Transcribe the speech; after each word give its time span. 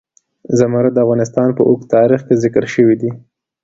زمرد 0.59 0.91
د 0.95 0.97
افغانستان 1.05 1.47
په 1.57 1.61
اوږده 1.69 1.89
تاریخ 1.95 2.19
کې 2.27 2.35
ذکر 2.43 2.63
شوی 2.73 2.95
دی. 3.01 3.11